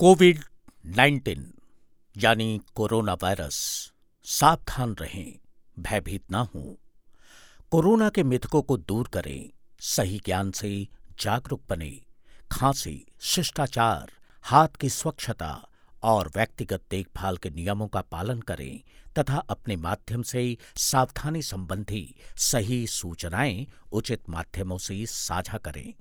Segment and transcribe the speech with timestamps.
[0.00, 0.44] Covid
[0.86, 1.38] 19
[2.16, 3.90] यानी corona virus,
[4.24, 5.38] सावधान रहें,
[5.78, 6.78] भयभीत ना हो।
[7.70, 9.50] कोरोना के मिथकों को दूर करें,
[9.80, 10.88] सही ज्ञान से
[11.20, 12.00] जागरूक बने,
[12.52, 15.68] खांसी, शिष्टाचार, हाथ की स्वच्छता
[16.02, 18.80] और व्यक्तिगत देखभाल के नियमों का पालन करें
[19.18, 25.94] तथा अपने माध्यम से सावधानी संबंधी सही सूचनाएँ उचित माध्यमों से साझा करें।